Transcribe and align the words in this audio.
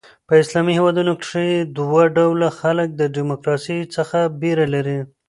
په 0.27 0.33
اسلامي 0.43 0.73
هیوادونو 0.77 1.13
کښي 1.21 1.49
دوه 1.77 2.03
ډوله 2.15 2.49
خلک 2.59 2.87
د 2.95 3.01
ډیموکراسۍ 3.15 3.79
څخه 3.95 4.17
بېره 4.41 4.65
لري. 4.73 4.99